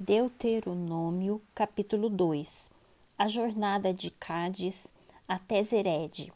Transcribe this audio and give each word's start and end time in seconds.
Deuteronômio, 0.00 1.42
capítulo 1.52 2.08
2 2.08 2.70
A 3.18 3.26
jornada 3.26 3.92
de 3.92 4.12
Cádiz 4.12 4.94
até 5.26 5.60
Zered. 5.60 6.32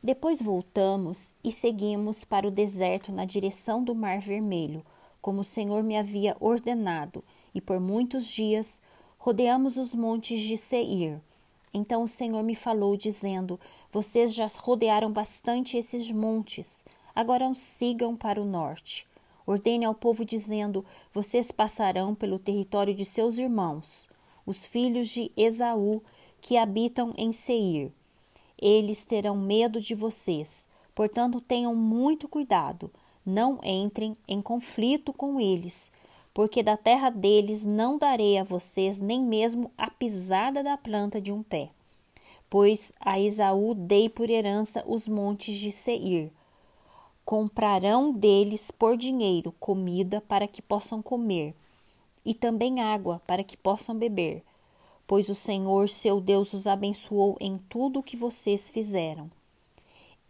Depois 0.00 0.40
voltamos 0.40 1.34
e 1.42 1.50
seguimos 1.50 2.22
para 2.24 2.46
o 2.46 2.50
deserto 2.50 3.10
na 3.10 3.24
direção 3.24 3.82
do 3.82 3.92
Mar 3.92 4.20
Vermelho, 4.20 4.86
como 5.20 5.40
o 5.40 5.44
Senhor 5.44 5.82
me 5.82 5.96
havia 5.96 6.36
ordenado, 6.38 7.24
e 7.52 7.60
por 7.60 7.80
muitos 7.80 8.24
dias 8.24 8.80
rodeamos 9.18 9.76
os 9.76 9.92
montes 9.92 10.40
de 10.40 10.56
Seir. 10.56 11.20
Então 11.74 12.04
o 12.04 12.08
Senhor 12.08 12.44
me 12.44 12.54
falou, 12.54 12.96
dizendo: 12.96 13.58
Vocês 13.90 14.32
já 14.32 14.46
rodearam 14.46 15.10
bastante 15.10 15.76
esses 15.76 16.08
montes, 16.12 16.84
agora 17.16 17.52
sigam 17.52 18.14
para 18.16 18.40
o 18.40 18.44
norte. 18.44 19.08
Ordene 19.46 19.84
ao 19.84 19.94
povo, 19.94 20.24
dizendo: 20.24 20.84
Vocês 21.14 21.52
passarão 21.52 22.14
pelo 22.14 22.38
território 22.38 22.92
de 22.92 23.04
seus 23.04 23.38
irmãos, 23.38 24.08
os 24.44 24.66
filhos 24.66 25.08
de 25.08 25.30
Esaú, 25.36 26.02
que 26.40 26.56
habitam 26.56 27.14
em 27.16 27.32
Seir. 27.32 27.92
Eles 28.60 29.04
terão 29.04 29.36
medo 29.36 29.80
de 29.80 29.94
vocês, 29.94 30.66
portanto, 30.94 31.40
tenham 31.40 31.74
muito 31.74 32.26
cuidado. 32.26 32.90
Não 33.24 33.60
entrem 33.62 34.16
em 34.26 34.40
conflito 34.40 35.12
com 35.12 35.40
eles, 35.40 35.90
porque 36.32 36.62
da 36.62 36.76
terra 36.76 37.10
deles 37.10 37.64
não 37.64 37.98
darei 37.98 38.38
a 38.38 38.44
vocês 38.44 39.00
nem 39.00 39.20
mesmo 39.20 39.70
a 39.76 39.90
pisada 39.90 40.62
da 40.62 40.76
planta 40.76 41.20
de 41.20 41.32
um 41.32 41.42
pé. 41.42 41.68
Pois 42.48 42.92
a 43.00 43.18
Esaú 43.18 43.74
dei 43.74 44.08
por 44.08 44.30
herança 44.30 44.84
os 44.86 45.08
montes 45.08 45.56
de 45.56 45.72
Seir 45.72 46.30
comprarão 47.26 48.12
deles 48.12 48.70
por 48.70 48.96
dinheiro 48.96 49.52
comida 49.58 50.20
para 50.20 50.46
que 50.46 50.62
possam 50.62 51.02
comer, 51.02 51.56
e 52.24 52.32
também 52.32 52.80
água 52.80 53.20
para 53.26 53.42
que 53.42 53.56
possam 53.56 53.96
beber, 53.98 54.44
pois 55.08 55.28
o 55.28 55.34
Senhor 55.34 55.88
seu 55.88 56.20
Deus 56.20 56.52
os 56.52 56.68
abençoou 56.68 57.36
em 57.40 57.58
tudo 57.68 57.98
o 57.98 58.02
que 58.02 58.16
vocês 58.16 58.70
fizeram. 58.70 59.28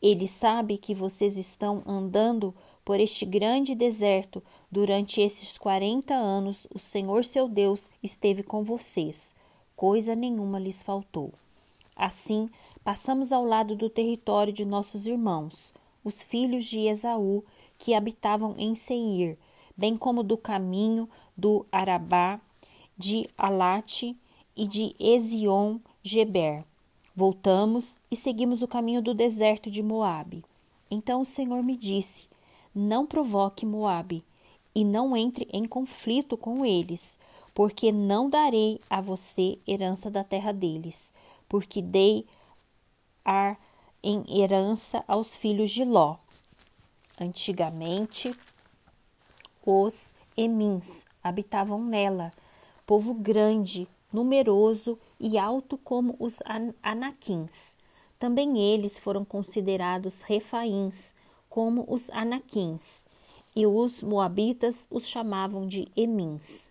Ele 0.01 0.27
sabe 0.27 0.79
que 0.79 0.95
vocês 0.95 1.37
estão 1.37 1.83
andando 1.87 2.55
por 2.83 2.99
este 2.99 3.27
grande 3.27 3.75
deserto 3.75 4.43
durante 4.73 5.21
esses 5.21 5.59
quarenta 5.59 6.15
anos. 6.15 6.67
O 6.75 6.79
Senhor 6.79 7.27
seu 7.27 7.47
Deus 7.47 7.91
esteve 8.03 8.43
com 8.43 8.65
vocês, 8.65 9.35
coisa 9.77 10.15
nenhuma 10.15 10.59
lhes 10.59 10.83
faltou. 10.83 11.31
Assim, 11.95 12.49
passamos 12.83 13.33
ao 13.33 13.45
lado 13.45 13.77
do 13.77 13.91
território 13.91 14.53
de 14.53 14.65
nossos 14.65 15.07
irmãos 15.07 15.75
os 16.07 16.23
filhos 16.23 16.67
de 16.67 16.87
Esaú, 16.87 17.43
que 17.77 17.93
habitavam 17.93 18.55
em 18.57 18.77
Seir, 18.77 19.37
bem 19.77 19.97
como 19.97 20.23
do 20.23 20.39
caminho 20.39 21.09
do 21.37 21.67
Arabá, 21.73 22.41
de 22.97 23.29
Alate 23.37 24.17
e 24.57 24.69
de 24.69 24.95
Ezion 25.01 25.79
Geber. 26.05 26.65
Voltamos 27.15 27.99
e 28.09 28.15
seguimos 28.15 28.63
o 28.63 28.69
caminho 28.69 29.03
do 29.03 29.13
deserto 29.13 29.69
de 29.69 29.83
Moabe. 29.83 30.45
Então 30.89 31.23
o 31.23 31.25
Senhor 31.25 31.61
me 31.65 31.77
disse: 31.77 32.29
Não 32.73 33.05
provoque 33.05 33.67
Moabe 33.67 34.25
e 34.77 34.85
não 34.85 35.17
entre 35.17 35.49
em 35.53 35.65
conflito 35.65 36.37
com 36.37 36.65
eles, 36.65 37.19
porque 37.53 37.91
não 37.91 38.31
darei 38.31 38.79
a 38.89 39.01
você 39.01 39.59
herança 39.67 40.09
da 40.09 40.23
terra 40.23 40.53
deles, 40.53 41.13
porque 41.49 41.83
dei 41.83 42.25
a 43.25 43.57
em 44.09 44.41
herança 44.41 45.03
aos 45.09 45.35
filhos 45.35 45.73
de 45.73 45.85
Ló. 45.85 46.19
Antigamente, 47.21 48.33
os 49.65 50.15
Emins 50.37 51.05
habitavam 51.21 51.85
nela, 51.85 52.33
povo 52.87 53.13
grande, 53.13 53.89
numeroso 54.13 54.97
e 55.19 55.37
alto 55.37 55.77
como 55.77 56.15
os 56.21 56.41
Anaquins. 56.85 57.77
Também 58.17 58.57
eles 58.61 58.97
foram 58.97 59.25
considerados 59.25 60.23
refaíns, 60.23 61.13
como 61.49 61.85
os 61.89 62.09
Anaquins, 62.11 63.05
e 63.57 63.67
os 63.67 64.05
moabitas 64.05 64.87
os 64.89 65.09
chamavam 65.09 65.67
de 65.67 65.89
Emins. 65.97 66.71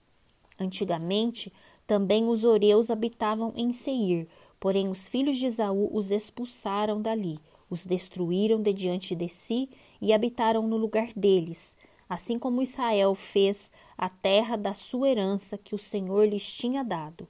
Antigamente, 0.57 1.51
também 1.85 2.29
os 2.29 2.45
oreus 2.45 2.89
habitavam 2.89 3.51
em 3.57 3.73
Seir, 3.73 4.25
Porém, 4.65 4.89
os 4.89 5.07
filhos 5.07 5.37
de 5.37 5.45
Esaú 5.45 5.91
os 5.95 6.09
expulsaram 6.09 6.99
dali, 6.99 7.39
os 7.69 7.85
destruíram 7.85 8.59
de 8.59 8.73
diante 8.73 9.13
de 9.13 9.29
si 9.29 9.69
e 10.01 10.11
habitaram 10.11 10.67
no 10.67 10.75
lugar 10.75 11.09
deles, 11.15 11.77
assim 12.09 12.39
como 12.39 12.63
Israel 12.63 13.13
fez 13.13 13.71
a 13.95 14.09
terra 14.09 14.55
da 14.55 14.73
sua 14.73 15.07
herança 15.07 15.55
que 15.55 15.75
o 15.75 15.77
Senhor 15.77 16.27
lhes 16.27 16.51
tinha 16.51 16.83
dado. 16.83 17.27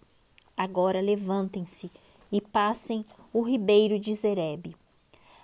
Agora 0.55 1.01
levantem-se 1.01 1.91
e 2.31 2.39
passem 2.39 3.05
o 3.33 3.41
ribeiro 3.41 3.99
de 3.99 4.15
Zerebe. 4.15 4.73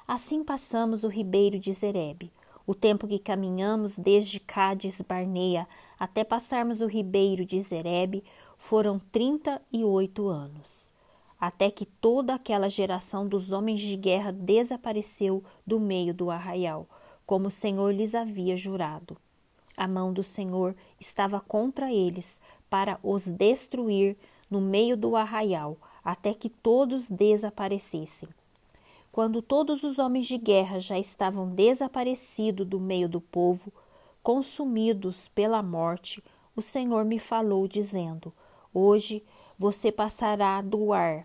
Assim 0.08 0.46
passamos 0.46 1.04
o 1.04 1.10
ribeiro 1.10 1.60
de 1.60 1.74
Zerebe. 1.74 2.32
O 2.66 2.74
tempo 2.74 3.06
que 3.06 3.20
caminhamos 3.20 4.00
desde 4.00 4.40
Cádiz 4.40 5.02
Barneia 5.02 5.68
até 6.00 6.24
passarmos 6.24 6.80
o 6.80 6.88
ribeiro 6.88 7.44
de 7.44 7.60
Zerebe 7.60 8.24
foram 8.58 8.98
trinta 8.98 9.62
e 9.74 9.84
oito 9.84 10.30
anos 10.30 10.94
até 11.42 11.72
que 11.72 11.88
toda 11.88 12.36
aquela 12.36 12.70
geração 12.70 13.28
dos 13.28 13.52
homens 13.52 13.82
de 13.82 13.96
guerra 13.96 14.32
desapareceu 14.32 15.44
do 15.66 15.80
meio 15.80 16.14
do 16.14 16.30
arraial, 16.30 16.88
como 17.26 17.48
o 17.48 17.52
Senhor 17.52 17.92
lhes 17.92 18.14
havia 18.14 18.56
jurado. 18.56 19.18
A 19.76 19.88
mão 19.88 20.14
do 20.14 20.22
Senhor 20.22 20.76
estava 21.00 21.40
contra 21.40 21.92
eles 21.92 22.40
para 22.70 23.00
os 23.02 23.26
destruir 23.32 24.16
no 24.52 24.62
meio 24.62 24.96
do 24.96 25.16
arraial, 25.16 25.78
até 26.04 26.32
que 26.32 26.48
todos 26.48 27.10
desaparecessem. 27.10 28.30
Quando 29.12 29.42
todos 29.42 29.84
os 29.84 29.98
homens 29.98 30.28
de 30.28 30.38
guerra 30.38 30.80
já 30.80 31.00
estavam 31.00 31.50
desaparecidos 31.50 32.68
do 32.68 32.80
meio 32.80 33.10
do 33.10 33.20
povo, 33.20 33.74
consumidos 34.22 35.28
pela 35.30 35.64
morte, 35.64 36.24
o 36.56 36.62
Senhor 36.62 37.04
me 37.04 37.18
falou, 37.18 37.68
dizendo: 37.68 38.32
Hoje 38.74 39.24
você 39.62 39.92
passará 39.92 40.60
do 40.60 40.92
ar 40.92 41.24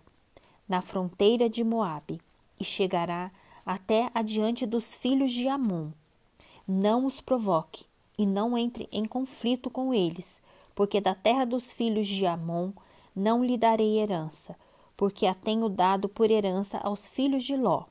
na 0.69 0.79
fronteira 0.79 1.49
de 1.49 1.63
Moabe 1.63 2.21
e 2.59 2.63
chegará 2.63 3.31
até 3.65 4.11
adiante 4.13 4.63
dos 4.63 4.93
filhos 4.93 5.31
de 5.33 5.47
Amon. 5.47 5.87
Não 6.67 7.07
os 7.07 7.19
provoque 7.19 7.85
e 8.15 8.27
não 8.27 8.55
entre 8.55 8.87
em 8.91 9.05
conflito 9.07 9.71
com 9.71 9.91
eles, 9.91 10.39
porque 10.75 11.01
da 11.01 11.15
terra 11.15 11.45
dos 11.45 11.73
filhos 11.73 12.05
de 12.05 12.27
Amon 12.27 12.73
não 13.15 13.43
lhe 13.43 13.57
darei 13.57 13.97
herança, 13.97 14.55
porque 14.95 15.25
a 15.25 15.33
tenho 15.33 15.67
dado 15.67 16.07
por 16.07 16.29
herança 16.29 16.77
aos 16.77 17.07
filhos 17.07 17.43
de 17.43 17.57
Ló. 17.57 17.85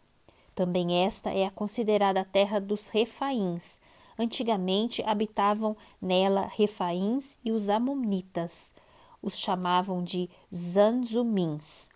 Também 0.55 1.05
esta 1.05 1.31
é 1.31 1.45
a 1.45 1.51
considerada 1.51 2.25
terra 2.25 2.61
dos 2.61 2.87
Refaíns. 2.87 3.81
Antigamente 4.17 5.03
habitavam 5.03 5.77
nela 6.01 6.49
Refaíns 6.55 7.37
e 7.45 7.51
os 7.51 7.69
Amonitas. 7.69 8.73
Os 9.27 9.37
chamavam 9.37 10.05
de 10.05 10.31
Zanzumins 10.55 11.89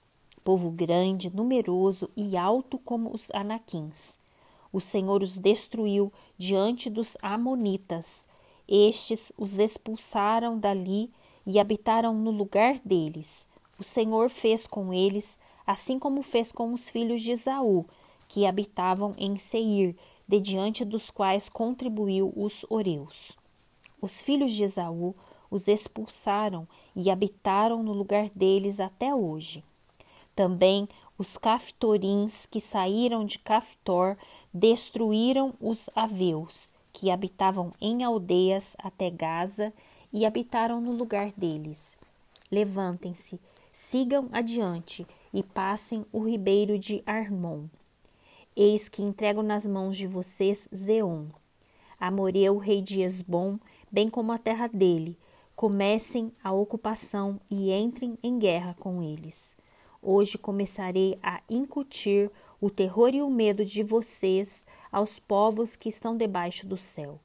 povo 0.43 0.69
grande, 0.69 1.33
numeroso 1.33 2.11
e 2.17 2.37
alto 2.37 2.77
como 2.77 3.15
os 3.15 3.31
anaquins. 3.33 4.19
O 4.73 4.81
Senhor 4.81 5.23
os 5.23 5.39
destruiu 5.39 6.13
diante 6.37 6.91
dos 6.91 7.17
amonitas. 7.23 8.27
Estes 8.67 9.33
os 9.39 9.61
expulsaram 9.61 10.59
dali 10.59 11.09
e 11.47 11.61
habitaram 11.61 12.15
no 12.15 12.33
lugar 12.33 12.81
deles. 12.85 13.47
O 13.79 13.85
Senhor 13.85 14.29
fez 14.29 14.67
com 14.67 14.93
eles 14.93 15.39
assim 15.65 16.01
como 16.01 16.23
fez 16.23 16.51
com 16.51 16.75
os 16.75 16.89
filhos 16.89 17.23
de 17.23 17.31
Esaú, 17.31 17.87
que 18.27 18.45
habitavam 18.45 19.13
em 19.17 19.39
Seir, 19.39 19.95
de 20.27 20.41
diante 20.41 20.85
dos 20.85 21.13
quais 21.13 21.49
contribuiu 21.49 22.33
os 22.35 22.67
oreus. 22.69 23.39
Os 24.03 24.21
filhos 24.21 24.51
de 24.51 24.65
Esaú 24.65 25.15
os 25.51 25.69
expulsaram 25.69 26.67
e 26.95 27.11
habitaram 27.11 27.83
no 27.83 27.93
lugar 27.93 28.29
deles 28.31 28.81
até 28.81 29.15
hoje. 29.15 29.65
Também 30.35 30.89
os 31.19 31.37
caftorins 31.37 32.47
que 32.47 32.61
saíram 32.61 33.25
de 33.25 33.39
Caftor 33.39 34.17
destruíram 34.55 35.53
os 35.61 35.91
aveus, 35.95 36.73
que 36.93 37.11
habitavam 37.11 37.71
em 37.81 38.05
aldeias 38.05 38.75
até 38.79 39.11
Gaza 39.11 39.73
e 40.13 40.25
habitaram 40.25 40.81
no 40.81 40.93
lugar 40.93 41.33
deles. 41.37 41.97
Levantem-se, 42.51 43.39
sigam 43.73 44.29
adiante 44.33 45.07
e 45.33 45.43
passem 45.43 46.07
o 46.13 46.21
ribeiro 46.21 46.79
de 46.79 47.03
Armon. 47.05 47.67
Eis 48.57 48.89
que 48.89 49.03
entrego 49.03 49.43
nas 49.43 49.67
mãos 49.67 49.97
de 49.97 50.07
vocês 50.07 50.69
Zeon, 50.75 51.27
Amoreu, 52.01 52.57
rei 52.57 52.81
de 52.81 53.03
Esbom, 53.03 53.59
bem 53.93 54.09
como 54.09 54.33
a 54.33 54.39
terra 54.39 54.67
dele. 54.67 55.19
Comecem 55.61 56.33
a 56.43 56.51
ocupação 56.53 57.39
e 57.51 57.71
entrem 57.71 58.17
em 58.23 58.39
guerra 58.39 58.75
com 58.81 59.03
eles. 59.03 59.55
Hoje 60.01 60.39
começarei 60.39 61.19
a 61.23 61.43
incutir 61.51 62.31
o 62.59 62.71
terror 62.71 63.15
e 63.15 63.21
o 63.21 63.29
medo 63.29 63.63
de 63.63 63.83
vocês 63.83 64.67
aos 64.91 65.19
povos 65.19 65.77
que 65.77 65.91
estão 65.91 66.17
debaixo 66.17 66.67
do 66.67 66.79
céu. 66.79 67.21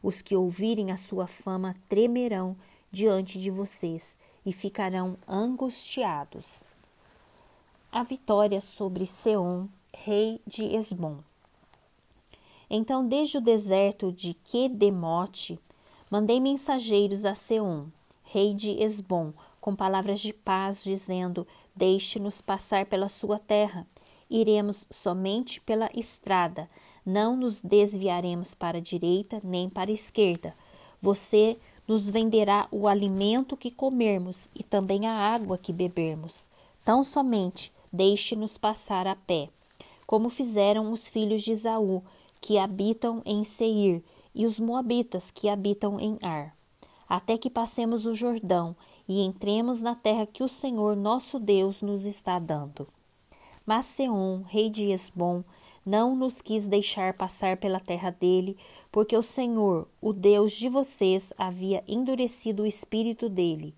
Os 0.00 0.22
que 0.22 0.36
ouvirem 0.36 0.92
a 0.92 0.96
sua 0.96 1.26
fama 1.26 1.74
tremerão 1.88 2.56
diante 2.92 3.40
de 3.40 3.50
vocês 3.50 4.20
e 4.46 4.52
ficarão 4.52 5.18
angustiados. 5.26 6.62
A 7.90 8.04
vitória 8.04 8.60
sobre 8.60 9.04
Seom, 9.04 9.66
rei 9.92 10.40
de 10.46 10.62
Esbom. 10.62 11.18
Então, 12.70 13.04
desde 13.04 13.38
o 13.38 13.40
deserto 13.40 14.12
de 14.12 14.32
Quedemote, 14.32 15.58
mandei 16.10 16.40
mensageiros 16.40 17.24
a 17.24 17.34
Seom, 17.34 17.86
rei 18.22 18.54
de 18.54 18.70
Esbom, 18.82 19.32
com 19.60 19.74
palavras 19.74 20.20
de 20.20 20.32
paz, 20.32 20.84
dizendo: 20.84 21.46
Deixe-nos 21.74 22.40
passar 22.40 22.86
pela 22.86 23.08
sua 23.08 23.38
terra. 23.38 23.86
Iremos 24.28 24.86
somente 24.90 25.60
pela 25.60 25.88
estrada, 25.94 26.68
não 27.04 27.36
nos 27.36 27.62
desviaremos 27.62 28.54
para 28.54 28.78
a 28.78 28.80
direita 28.80 29.40
nem 29.44 29.68
para 29.68 29.90
a 29.90 29.94
esquerda. 29.94 30.54
Você 31.00 31.58
nos 31.86 32.08
venderá 32.08 32.66
o 32.70 32.88
alimento 32.88 33.56
que 33.56 33.70
comermos 33.70 34.48
e 34.54 34.62
também 34.62 35.06
a 35.06 35.12
água 35.12 35.58
que 35.58 35.72
bebermos. 35.72 36.50
Tão 36.84 37.04
somente 37.04 37.72
deixe-nos 37.92 38.58
passar 38.58 39.06
a 39.06 39.14
pé, 39.14 39.48
como 40.06 40.28
fizeram 40.28 40.92
os 40.92 41.08
filhos 41.08 41.42
de 41.42 41.52
Esaú, 41.52 42.02
que 42.40 42.58
habitam 42.58 43.22
em 43.24 43.44
Seir, 43.44 44.02
e 44.34 44.46
os 44.46 44.58
moabitas 44.58 45.30
que 45.30 45.48
habitam 45.48 46.00
em 46.00 46.18
Ar, 46.22 46.54
até 47.08 47.38
que 47.38 47.48
passemos 47.48 48.06
o 48.06 48.14
Jordão 48.14 48.74
e 49.08 49.20
entremos 49.20 49.80
na 49.80 49.94
terra 49.94 50.26
que 50.26 50.42
o 50.42 50.48
Senhor 50.48 50.96
nosso 50.96 51.38
Deus 51.38 51.82
nos 51.82 52.04
está 52.04 52.38
dando. 52.38 52.88
Mas 53.66 53.86
Seom, 53.86 54.42
rei 54.42 54.68
de 54.68 54.90
Esbom, 54.90 55.44
não 55.84 56.16
nos 56.16 56.40
quis 56.40 56.66
deixar 56.66 57.14
passar 57.14 57.56
pela 57.58 57.78
terra 57.78 58.10
dele, 58.10 58.56
porque 58.90 59.16
o 59.16 59.22
Senhor, 59.22 59.86
o 60.00 60.12
Deus 60.12 60.52
de 60.52 60.68
vocês, 60.68 61.32
havia 61.36 61.84
endurecido 61.86 62.62
o 62.62 62.66
espírito 62.66 63.28
dele 63.28 63.74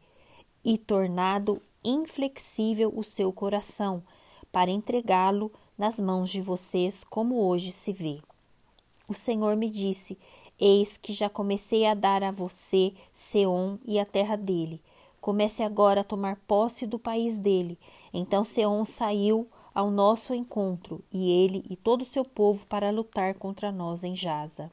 e 0.65 0.79
tornado 0.79 1.61
inflexível 1.85 2.93
o 2.95 3.03
seu 3.03 3.33
coração, 3.33 4.03
para 4.51 4.71
entregá-lo 4.71 5.53
nas 5.77 6.01
mãos 6.01 6.31
de 6.31 6.41
vocês, 6.41 7.05
como 7.05 7.41
hoje 7.41 7.71
se 7.71 7.93
vê. 7.93 8.19
O 9.09 9.15
Senhor 9.15 9.57
me 9.57 9.71
disse: 9.71 10.19
Eis 10.59 10.97
que 10.97 11.13
já 11.13 11.29
comecei 11.29 11.85
a 11.85 11.95
dar 11.95 12.23
a 12.23 12.31
você 12.31 12.95
Seom 13.13 13.79
e 13.85 13.99
a 13.99 14.07
terra 14.07 14.37
dele. 14.37 14.81
Comece 15.21 15.63
agora 15.63 16.01
a 16.01 16.05
tomar 16.05 16.37
posse 16.47 16.87
do 16.87 16.99
país 16.99 17.37
dele. 17.39 17.79
Então 18.13 18.45
Seom 18.45 18.85
saiu 18.85 19.47
ao 19.75 19.91
nosso 19.91 20.33
encontro, 20.33 21.05
e 21.13 21.31
ele 21.31 21.63
e 21.69 21.77
todo 21.77 22.03
o 22.03 22.07
seu 22.07 22.25
povo 22.25 22.65
para 22.67 22.91
lutar 22.91 23.35
contra 23.35 23.71
nós 23.71 24.05
em 24.05 24.17
Jaza. 24.17 24.71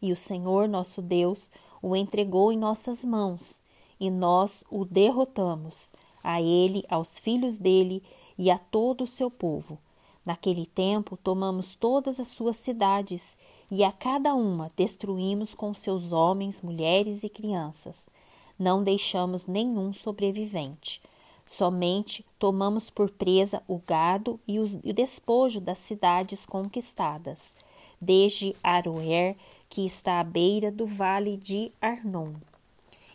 E 0.00 0.10
o 0.10 0.16
Senhor 0.16 0.66
nosso 0.66 1.02
Deus 1.02 1.50
o 1.82 1.94
entregou 1.94 2.50
em 2.50 2.56
nossas 2.56 3.04
mãos, 3.04 3.60
e 4.00 4.10
nós 4.10 4.64
o 4.70 4.86
derrotamos, 4.86 5.92
a 6.24 6.40
ele, 6.40 6.82
aos 6.88 7.18
filhos 7.18 7.58
dele 7.58 8.02
e 8.38 8.50
a 8.50 8.58
todo 8.58 9.04
o 9.04 9.06
seu 9.06 9.30
povo. 9.30 9.78
Naquele 10.24 10.66
tempo 10.66 11.16
tomamos 11.16 11.74
todas 11.74 12.20
as 12.20 12.28
suas 12.28 12.56
cidades, 12.56 13.36
e 13.70 13.82
a 13.82 13.90
cada 13.90 14.34
uma 14.34 14.70
destruímos 14.76 15.54
com 15.54 15.72
seus 15.72 16.12
homens, 16.12 16.60
mulheres 16.60 17.24
e 17.24 17.28
crianças. 17.28 18.08
Não 18.58 18.84
deixamos 18.84 19.46
nenhum 19.46 19.94
sobrevivente. 19.94 21.00
Somente 21.46 22.24
tomamos 22.38 22.90
por 22.90 23.10
presa 23.10 23.62
o 23.66 23.78
gado 23.78 24.38
e, 24.46 24.58
os, 24.58 24.74
o 24.74 24.92
despojo 24.92 25.60
das 25.60 25.78
cidades 25.78 26.46
conquistadas, 26.46 27.54
desde 28.00 28.54
Aroer, 28.62 29.36
que 29.68 29.86
está 29.86 30.20
à 30.20 30.24
beira 30.24 30.70
do 30.70 30.86
vale 30.86 31.36
de 31.36 31.72
Arnon, 31.80 32.34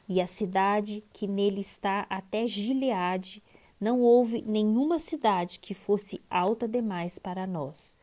e 0.09 0.21
a 0.21 0.27
cidade 0.27 1.03
que 1.13 1.27
nele 1.27 1.61
está 1.61 2.05
até 2.09 2.47
Gileade, 2.47 3.43
não 3.79 4.01
houve 4.01 4.41
nenhuma 4.41 4.99
cidade 4.99 5.59
que 5.59 5.73
fosse 5.73 6.21
alta 6.29 6.67
demais 6.67 7.19
para 7.19 7.45
nós. 7.45 7.95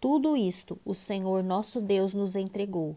Tudo 0.00 0.36
isto 0.36 0.78
o 0.84 0.94
Senhor 0.94 1.42
nosso 1.42 1.80
Deus 1.80 2.14
nos 2.14 2.36
entregou. 2.36 2.96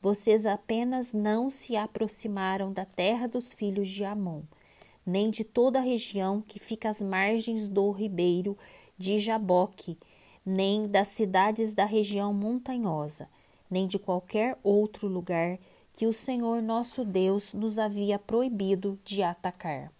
Vocês 0.00 0.44
apenas 0.44 1.12
não 1.12 1.48
se 1.48 1.76
aproximaram 1.76 2.72
da 2.72 2.84
terra 2.84 3.26
dos 3.26 3.52
filhos 3.52 3.88
de 3.88 4.04
Amon 4.04 4.42
nem 5.06 5.30
de 5.30 5.44
toda 5.44 5.78
a 5.78 5.82
região 5.82 6.40
que 6.40 6.58
fica 6.58 6.88
às 6.88 7.02
margens 7.02 7.68
do 7.68 7.90
ribeiro 7.90 8.56
de 8.96 9.18
Jaboque, 9.18 9.98
nem 10.44 10.86
das 10.86 11.08
cidades 11.08 11.74
da 11.74 11.84
região 11.84 12.32
montanhosa, 12.32 13.28
nem 13.70 13.86
de 13.86 13.98
qualquer 13.98 14.58
outro 14.62 15.06
lugar 15.08 15.58
que 15.92 16.06
o 16.06 16.12
Senhor 16.12 16.62
nosso 16.62 17.04
Deus 17.04 17.52
nos 17.52 17.78
havia 17.78 18.18
proibido 18.18 18.98
de 19.04 19.22
atacar. 19.22 19.92